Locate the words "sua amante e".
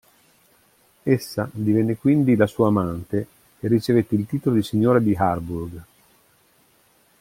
2.47-3.67